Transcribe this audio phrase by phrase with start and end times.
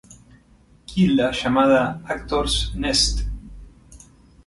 [0.87, 3.19] Kilda llamada "Actors Nest".